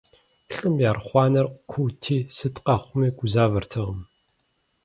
ЛӀым 0.53 0.75
и 0.83 0.85
архъуанэр 0.91 1.47
куути, 1.69 2.17
сыт 2.35 2.55
къэхъуми 2.65 3.09
гузавэртэкъым. 3.17 3.99